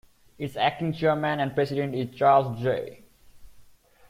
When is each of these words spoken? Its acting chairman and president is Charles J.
Its 0.39 0.55
acting 0.57 0.91
chairman 0.93 1.39
and 1.39 1.53
president 1.53 1.93
is 1.93 2.09
Charles 2.17 2.59
J. 2.59 3.03